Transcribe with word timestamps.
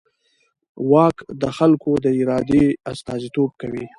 واک 0.91 1.17
د 1.41 1.43
خلکو 1.57 1.91
د 2.03 2.05
ارادې 2.21 2.63
استازیتوب 2.91 3.49
کوي. 3.61 3.85